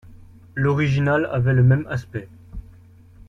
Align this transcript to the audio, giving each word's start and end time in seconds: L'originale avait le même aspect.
L'originale 0.55 1.29
avait 1.31 1.53
le 1.53 1.61
même 1.61 1.85
aspect. 1.87 2.27